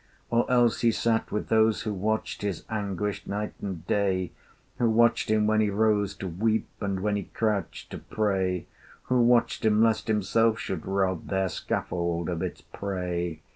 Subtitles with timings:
[0.31, 4.31] Or else he sat with those who watched His anguish night and day;
[4.79, 8.65] Who watched him when he rose to weep, And when he crouched to pray;
[9.09, 13.41] Who watched him lest himself should rob Their scaffold of its prey.